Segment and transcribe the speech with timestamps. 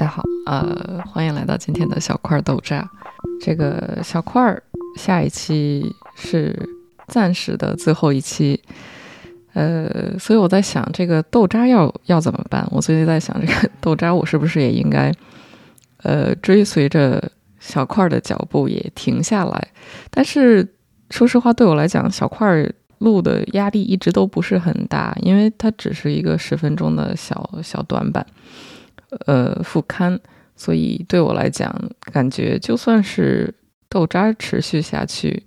[0.00, 2.90] 大家好，呃，欢迎来到今天的小块豆渣。
[3.38, 4.62] 这个小块儿
[4.96, 6.58] 下一期是
[7.06, 8.58] 暂时的最后一期，
[9.52, 12.66] 呃，所以我在想这个豆渣要要怎么办？
[12.70, 15.12] 我最近在想这个豆渣，我是不是也应该
[15.98, 17.22] 呃追随着
[17.58, 19.68] 小块儿的脚步也停下来？
[20.10, 20.66] 但是
[21.10, 28.26] 说实话，对我来讲，小块儿录的压力一直都不是很大，因为它只是一个十分钟的小小短板。
[29.26, 30.20] 呃，副刊，
[30.54, 31.74] 所以对我来讲，
[32.12, 33.52] 感觉就算是
[33.88, 35.42] 豆渣持续下去，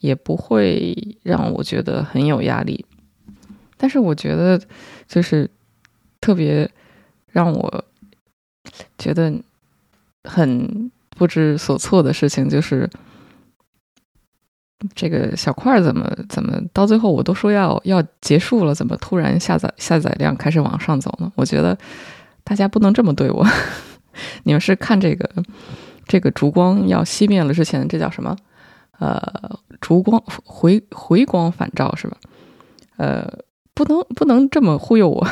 [0.00, 2.86] 也不会让我觉得很有压力。
[3.76, 4.58] 但是我觉得，
[5.06, 5.50] 就是
[6.20, 6.70] 特别
[7.26, 7.84] 让我
[8.96, 9.32] 觉得
[10.24, 12.88] 很不知所措的事情，就是
[14.94, 21.30] 这个小块怎么怎么到最后我都说要要结束了，怎么突然下载下载量开始往上走呢？
[21.34, 21.76] 我觉得。
[22.50, 23.46] 大家不能这么对我，
[24.42, 25.30] 你们是看这个
[26.08, 28.36] 这个烛光要熄灭了之前，这叫什么？
[28.98, 29.22] 呃，
[29.80, 32.16] 烛光回回光返照是吧？
[32.96, 33.24] 呃，
[33.72, 35.24] 不能不能这么忽悠我，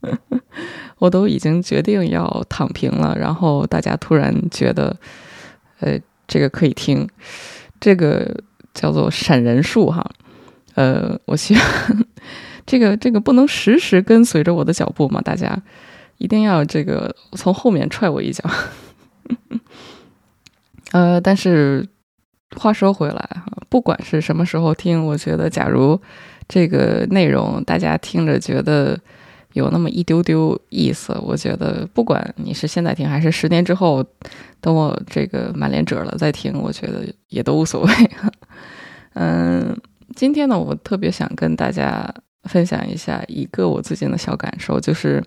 [0.96, 4.96] 我都已经决定要躺平了，然后大家突然觉得，
[5.80, 7.06] 呃，这个可以听，
[7.78, 8.34] 这个
[8.72, 10.10] 叫做闪人数哈，
[10.74, 11.62] 呃，我希望
[12.64, 15.62] 这个这个不能时时跟随着我的脚步嘛，大家。
[16.18, 18.42] 一定要这个从后面踹我一脚，
[20.92, 21.86] 呃，但是
[22.56, 26.00] 话说回来哈，不管是什么时候听，我觉得假如
[26.48, 28.98] 这个内容大家听着觉得
[29.52, 34.02] 有那么一丢丢意思，我觉得不管你是现在听还是十年之后，
[34.60, 37.92] 等我这个满脸褶了再听，我觉得也都无所谓。
[39.12, 39.76] 嗯，
[40.14, 42.08] 今天呢，我特别想跟大家
[42.44, 45.22] 分享一下一个我最近的小感受，就是。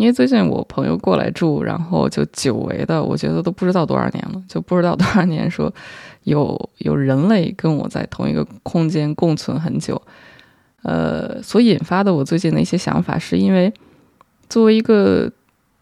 [0.00, 5.70] 因为最近我朋友过来住，然后就久违的，我觉得都不知道多少年了，就不知道多少年说
[6.22, 10.00] 有有人类跟我在同一个空间共存很久，
[10.84, 13.70] 呃，所引发的我最近的一些想法，是因为
[14.48, 15.30] 作为一个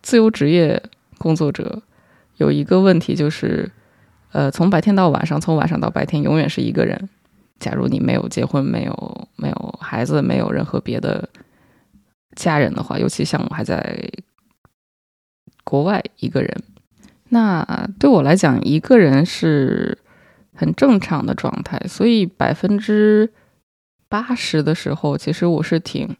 [0.03, 0.82] 自由职业
[1.19, 1.81] 工作者，
[2.38, 3.71] 有一个问题就是，
[4.32, 7.09] 呃，从白天到晚上，从晚上到白天，永远是一个人。
[7.60, 11.28] 假如你没有结婚，没有没有孩子，没有任何别的。
[12.38, 14.09] 家人的话，尤其像我还在
[15.65, 16.62] 国外一个人，
[17.31, 17.66] 那
[17.99, 19.99] 对我来讲，一个人是
[20.54, 21.78] 很正常的状态。
[21.88, 23.31] 所以百分之
[24.09, 26.16] 八十的时候，其实我是挺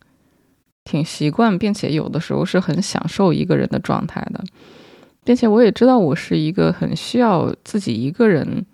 [0.85, 4.43] 挺习惯，并且有的时候是很享受一个人的状态的，
[5.25, 8.67] 并且我也知道我是一个很需要自己一个人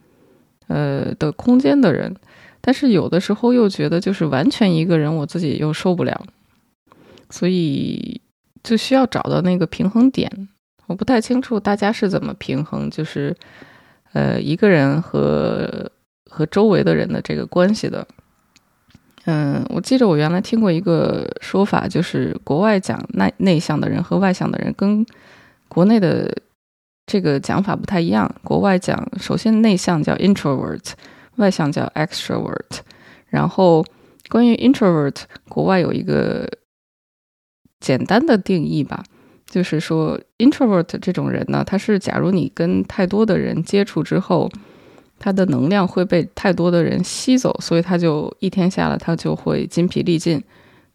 [0.69, 2.17] 呃的空间的人，
[2.61, 6.27] 但是有的时候又觉得就是完全一个人，我自己又受不了。
[7.31, 8.21] 所以
[8.63, 10.49] 就需要找到那个平衡点，
[10.87, 13.35] 我不太清楚大家是怎么平衡，就是
[14.13, 15.91] 呃一个人和
[16.31, 18.07] 和周围的人的这个关系的。
[19.25, 25.05] 嗯，我记得我原来听过一个说法，就是国外讲内内向的人和外向的人跟
[25.69, 26.31] 国内的
[27.07, 28.33] 这个讲法不太一样。
[28.43, 30.93] 国外讲，首先内向叫 introvert，
[31.37, 32.81] 外向叫 extrovert。
[33.27, 33.85] 然后
[34.29, 36.49] 关于 introvert，国外有一个。
[37.85, 39.05] 简单的定义吧，
[39.45, 44.51] 就是说，introvert 这种人呢，他是假如你跟太多的人接触之后，
[45.19, 50.43] 他的能量会被太多的人吸走，所以他就一天下来他就会筋疲力尽。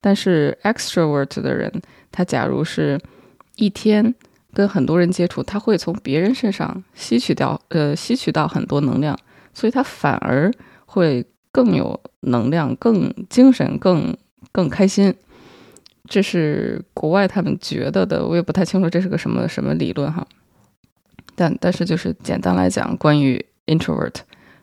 [0.02, 1.72] 但是 extrovert 的人，
[2.12, 3.00] 他假如是
[3.56, 4.16] 一天
[4.52, 9.16] 跟很多人接触，他会从别人身上吸取掉，呃，吸取到很多能量，
[9.54, 10.52] 所以他反而
[10.88, 14.18] 会更有能量、更精神、更
[14.52, 15.14] 更开心。
[16.10, 20.28] 这是国外他们觉得的，我也不太清楚这是个什么什么理论哈。
[21.36, 24.16] 但但是就是简单来讲，关于 introvert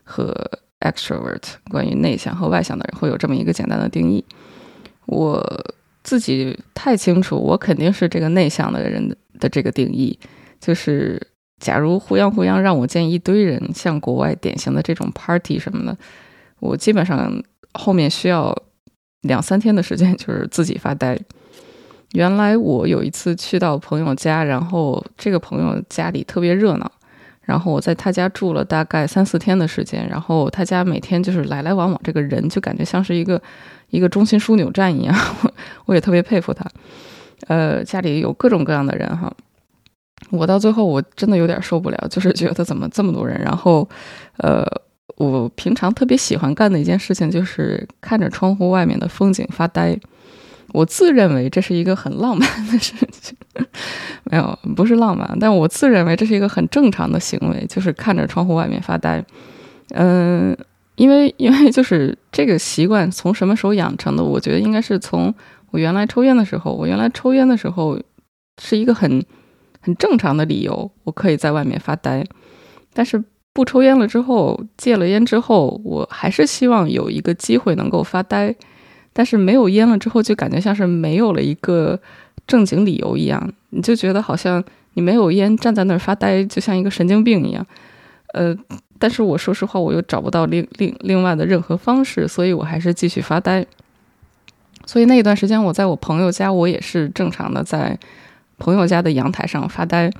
[0.03, 0.35] 和
[0.81, 1.41] extrovert，
[1.71, 4.23] 关于内向和外向的人会有这么一个简单的定义。
[5.05, 5.41] 我
[6.03, 10.19] 自己太清楚，我肯定是这个内向的人的这个定义。
[10.59, 11.19] 就是
[11.59, 15.97] 假如胡杨胡杨让我见一堆人，像国外典型的这种 party 什么的，
[16.59, 17.41] 我基本上
[17.73, 18.55] 后面需要
[19.21, 21.19] 两三天的时间，就是自己发呆。
[22.13, 26.89] 原来我有一次去到朋友家，然后这个朋友家里特别热闹，
[27.41, 33.41] 然后我在他家住了大概三四天的时间，然后他家每天就是来来往往，这个人就感觉像是一个
[33.89, 35.15] 一个中心枢纽站一样，
[35.85, 36.65] 我也特别佩服他。
[37.47, 39.31] 呃，家里有各种各样的人哈，
[40.31, 43.87] 我到最后我真的有点受不了，就是觉得怎么这么多人，然后
[44.37, 44.65] 呃，
[45.17, 49.97] 我平常特别喜欢干的一件事情就是看着窗户外面的风景发呆。
[50.73, 53.35] 我自认为这是一个很浪漫的事情，
[54.25, 59.23] 没有，不是浪漫，但我自认为这是一个很正常的行为，就是看着窗户外面发呆。
[59.91, 60.55] 嗯，
[60.95, 64.23] 因为因为就是这个习惯从什么时候养成的？
[64.23, 65.33] 我觉得应该是从
[65.71, 66.73] 我原来抽烟的时候。
[66.73, 67.97] 我原来抽烟的时候
[68.61, 69.25] 是一个很
[69.79, 72.25] 很正常的理由，我可以在外面发呆。
[72.93, 73.23] 但是
[73.57, 78.53] 不抽烟了之后，戒了烟之后，我还是希望有一个机会能够发呆。
[79.13, 81.99] 但是没有烟了之后，就感觉像是没有了一个
[82.45, 84.63] 正经理由一样，你就觉得好像
[84.93, 87.65] 你没有烟站在那儿发呆，就像一个神经病一样。
[88.35, 88.55] 呃，
[88.99, 93.65] 但是我说实话，我又找不到另另另外的任何方式，所以我还是继续发呆。
[94.85, 97.97] 所以那一段时间，我在我朋友家，我也是正常的在
[98.59, 100.11] 朋友家的阳台上发呆。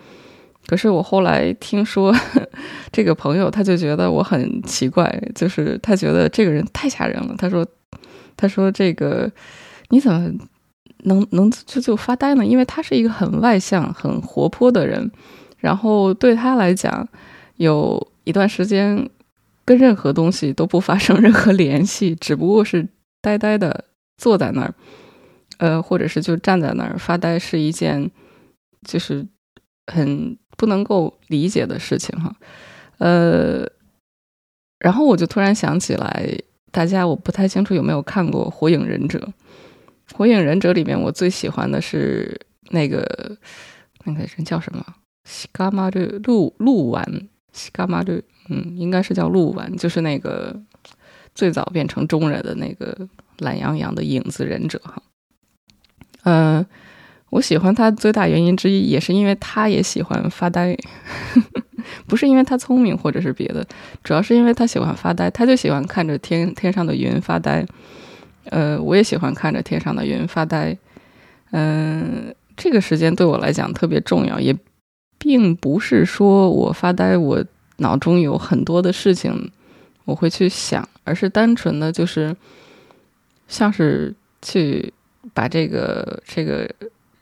[0.67, 2.13] 可是我后来听说，
[2.91, 7.33] 这个朋友他就觉得我很奇怪，就是他觉得这个人太吓人了。
[7.37, 7.65] 他说。
[8.39, 9.27] 他说：“这个
[9.89, 10.31] 你怎么
[11.05, 12.45] 能能就就发呆呢？
[12.45, 15.11] 因为他是一个很外向、很活泼的人，
[15.57, 17.09] 然后对他来讲，
[17.55, 19.09] 有一段时间
[19.65, 22.87] 跟任何东西都不发生任何联系，只不过是
[23.23, 23.85] 呆呆的
[24.19, 24.75] 坐在那儿，
[25.57, 28.11] 呃，或者是就站在那儿发呆，是一件
[28.87, 29.25] 就是
[29.91, 32.35] 很不能够理解的事情哈。
[32.97, 33.65] 呃，
[34.79, 36.37] 然后我就突然想起来。”
[36.69, 39.17] 大家我不太清楚有没有看过《火影忍者》。
[40.15, 42.39] 《火影忍者》里面我最喜欢的是
[42.69, 43.35] 那个
[44.03, 44.85] 那个人叫什么？
[45.23, 50.61] 西嘎马的鹿鹿丸，西嘎马的嗯，应该是叫鹿丸，就是那个
[51.33, 53.07] 最早变成中人的那个
[53.39, 55.01] 懒洋洋的影子忍者哈。
[56.23, 56.65] 嗯，
[57.29, 60.75] 我喜欢他最大原因之一也是因为他也喜欢发呆。
[62.05, 63.65] 不是因为他聪明或者是别的，
[64.03, 67.65] 主要是因为他喜欢发呆，他就喜欢看着天天上的云发呆。
[68.45, 70.77] 呃，我也喜欢看着天上的云发呆。
[71.51, 74.55] 嗯，这个时间对我来讲特别重要，也
[75.17, 77.43] 并不是说我发呆，我
[77.77, 79.51] 脑中有很多的事情
[80.03, 82.35] 我会去想，而是单纯的就是
[83.47, 84.93] 像是去
[85.33, 86.69] 把这个这个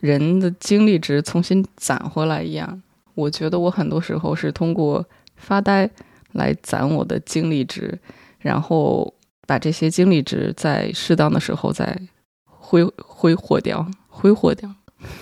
[0.05, 2.81] 人的精力值重新攒回来一样。
[3.15, 5.03] 我觉得我很多时候是通过
[5.35, 5.89] 发呆
[6.33, 7.97] 来攒我的精力值，
[8.39, 9.11] 然后
[9.47, 11.99] 把这些精力值在适当的时候再
[12.45, 14.69] 挥挥霍掉，挥霍掉。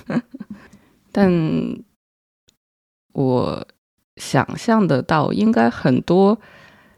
[1.12, 1.32] 但
[3.14, 3.68] 我
[4.18, 6.40] 想象得到，应该很多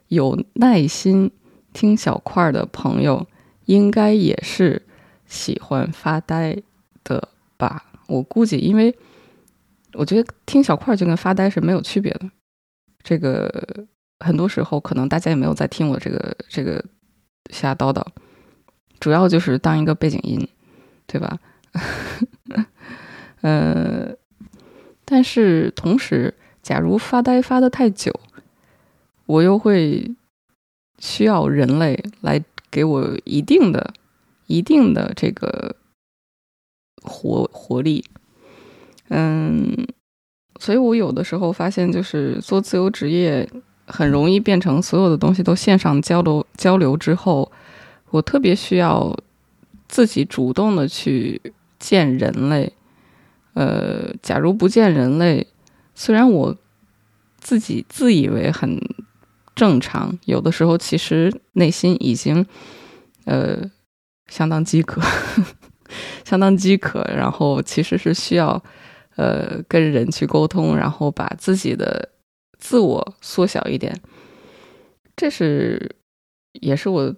[0.08, 1.30] 有耐心
[1.72, 3.26] 听小块的朋友，
[3.66, 4.82] 应该也是
[5.26, 6.56] 喜欢发呆
[7.04, 7.84] 的吧？
[8.06, 8.96] 我估计，因为。
[9.92, 12.30] 我觉得听小块就跟发呆是没有区别的。
[13.02, 13.86] 这个
[14.18, 16.84] 很多时候可能大家也没有在听我这个这个
[17.48, 18.04] 瞎叨叨，
[19.00, 20.46] 主要就是当一个背景音，
[21.06, 21.38] 对吧？
[23.40, 24.14] 呃，
[25.06, 28.12] 但是同时，假如发呆发的太久，
[29.24, 30.14] 我又会
[30.98, 33.94] 需要人类来给我一定的、
[34.46, 35.76] 一定的这个
[37.06, 38.04] 活活力。
[39.08, 39.86] 嗯，
[40.60, 43.48] 所以我有的时候发现，就是做自由职业
[43.86, 47.50] 很容易变成所有的东西都线上交流交流之后，
[48.10, 49.16] 我特别需要
[49.88, 51.40] 自己主动的去
[51.78, 52.72] 见人类。
[53.54, 55.46] 呃，假如不见人类，
[55.94, 56.54] 虽然我
[57.38, 58.78] 自己自以为很
[59.54, 62.44] 正常，有的时候其实内心已经
[63.24, 63.70] 呃
[64.26, 65.00] 相当饥渴，
[66.24, 68.62] 相当饥渴，然后其实是需要。
[69.18, 72.06] 呃，跟人去沟通，然后把自己的
[72.58, 73.98] 自我缩小一点，
[75.16, 75.90] 这是
[76.60, 77.16] 也是我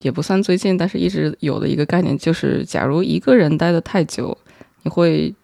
[0.00, 4.36] 也不算最近，但是一直有的一个概念，就是假如一个人待的太久，
[4.82, 5.34] 你会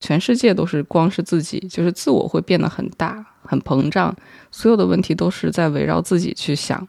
[0.00, 4.12] 全世界都是光是自己，就是自我会变得很大、很膨胀，
[4.50, 6.88] 所有的问题都是在围绕自己去想。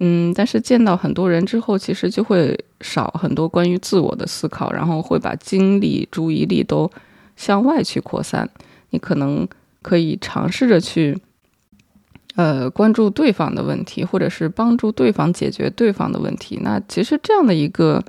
[0.00, 6.90] 嗯，但是见到很多人之后，其实就会少很多关于自我的思考，然后会把精力、注意力都。
[7.34, 8.48] 向外去扩散，
[8.90, 9.48] 你可能
[9.80, 11.18] 可以尝试着去，
[12.36, 16.60] 呃，关注对方的问题，或者是帮助对方解决对方的问题。
[16.62, 18.04] 那其实这样的一个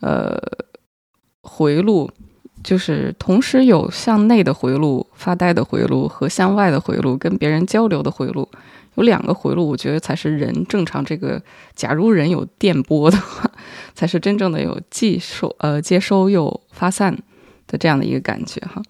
[0.00, 0.38] 呃
[1.40, 2.10] 回路，
[2.62, 8.48] 就是同时有向内的回路、发呆的回路和向外的回路、跟别人交流的回路，
[8.98, 11.02] 有两个回路，我觉得才是人正常。
[11.04, 11.42] 这个
[11.74, 13.50] 假如人有电波的话，
[13.94, 17.16] 才是真正的有既收呃接收又发散。
[17.70, 18.80] 的这样的一个感觉哈，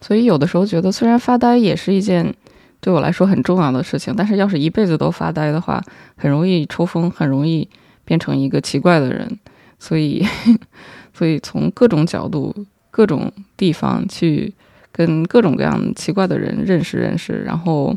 [0.00, 2.34] 所以有的时候觉得，虽然发呆也是一件
[2.80, 5.80] 对我来说很重要的事情，但是要是一辈子都发呆的话，
[6.16, 7.68] 很容易抽风，很容易
[8.04, 9.38] 变成一个奇怪的人。
[9.78, 10.26] 所以，
[11.14, 12.52] 所以从各种角度
[12.90, 14.52] 各种地方去
[14.90, 17.94] 跟各种各样奇怪的人认识认识，然后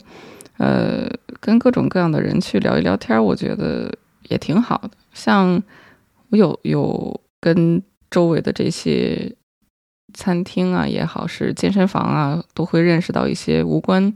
[0.58, 1.10] 呃
[1.40, 3.92] 跟各种各样的人去聊一聊天，我觉得
[4.30, 4.92] 也挺好的。
[5.14, 5.62] 像
[6.30, 9.36] 我有有跟周围的这些
[10.14, 14.14] 餐厅啊也好，是健身房啊，都会认识到一些无关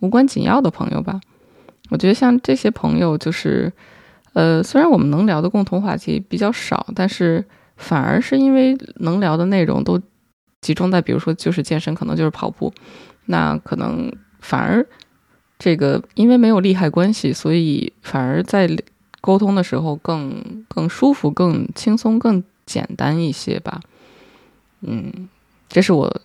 [0.00, 1.20] 无关紧要的朋友吧。
[1.90, 3.72] 我觉得像这些朋友，就是
[4.32, 7.44] 呃，虽然我们能聊的共同话题比较少，但是
[7.76, 10.00] 反而是因为能聊的内容都
[10.60, 12.72] 集中在，比如说就是健身，可能就是跑步，
[13.26, 14.84] 那可能反而
[15.58, 18.68] 这个因为没有利害关系，所以反而在
[19.20, 23.80] 沟通的时候更更舒服、更轻松、更简单一些吧。
[24.82, 25.28] 嗯，
[25.68, 26.20] 这是我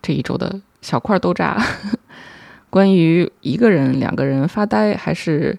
[0.00, 1.62] 这一周的小块豆渣。
[2.70, 5.56] 关于一个人、两个人发呆，还是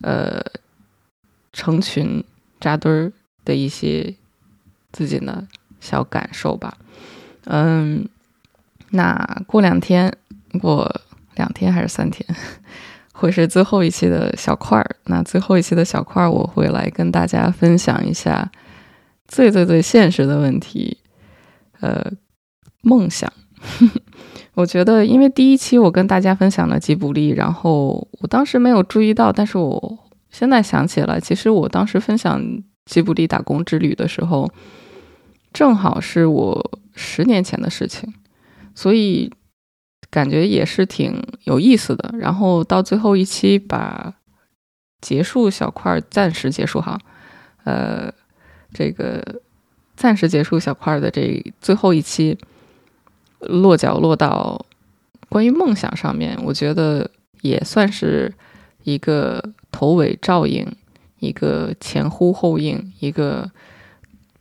[0.00, 0.40] 呃
[1.52, 2.24] 成群
[2.58, 3.12] 扎堆儿
[3.44, 4.14] 的一些
[4.90, 5.46] 自己的
[5.80, 6.78] 小感受吧。
[7.44, 8.08] 嗯，
[8.90, 10.16] 那过两天，
[10.62, 11.00] 我
[11.36, 12.26] 两天还是三天，
[13.14, 14.96] 会是最后一期的小块儿。
[15.04, 18.50] 那最后一期的小块儿，我会来跟大家分享一下
[19.28, 20.98] 最最最现实的问题，
[21.80, 22.12] 呃，
[22.82, 23.32] 梦想。
[24.54, 29.98] 我觉得，因为第一期我跟大家分享了吉卜力，然后我当时没有注意到，但是我
[30.30, 32.42] 现在想起来，其实我当时分享
[32.86, 34.50] 吉卜力打工之旅的时候，
[35.52, 38.14] 正好是我十年前的事情，
[38.74, 39.30] 所以
[40.16, 42.14] 感觉也是挺有意思的。
[42.16, 44.14] 然后到最后一期把
[45.02, 46.98] 结束小块暂时结束哈，
[47.64, 48.10] 呃，
[48.72, 49.42] 这个
[49.94, 52.38] 暂时结束小块的这最后一期。
[53.40, 54.64] 落脚落到
[55.28, 57.08] 关于梦想上面，我觉得
[57.42, 58.32] 也算是
[58.82, 60.66] 一个头尾照应，
[61.18, 63.48] 一个前呼后应，一个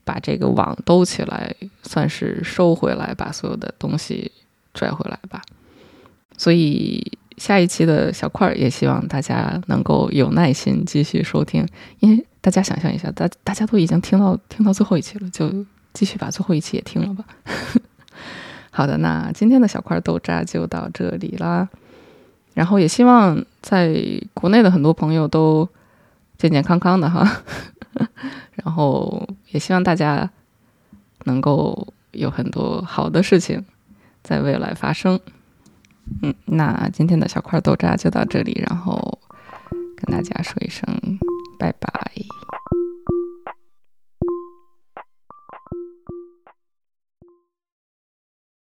[0.05, 1.53] 把这个网兜起来，
[1.83, 4.31] 算是收回来，把所有的东西
[4.73, 5.41] 拽回来吧。
[6.37, 11.67] 所以下一期的小块儿也希望大家能够有耐心继续收听，
[11.99, 15.51] 因为大家想象一下，大大家都已经听到听到最后一期了，就
[15.93, 17.25] 继续把最后一期也听了吧。
[18.71, 21.67] 好的，那今天的小块豆渣就到这里啦。
[22.53, 23.93] 然后也希望在
[24.33, 25.67] 国内的很多朋友都
[26.37, 27.43] 健健康康的哈。
[28.55, 30.29] 然后也希望大家
[31.25, 33.65] 能够有很多好的事情
[34.23, 35.19] 在未来发生。
[36.21, 39.19] 嗯，那今天的小块豆渣就到这里，然后
[39.95, 40.85] 跟大家说一声
[41.57, 41.89] 拜拜。